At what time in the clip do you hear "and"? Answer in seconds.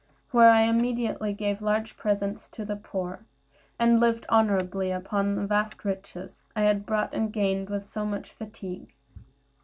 3.77-3.99, 7.13-7.31